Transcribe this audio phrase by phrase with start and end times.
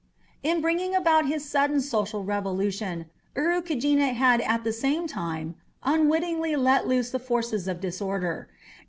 [0.41, 3.05] In bringing about his sudden social revolution,
[3.37, 8.49] Urukagina had at the same time unwittingly let loose the forces of disorder.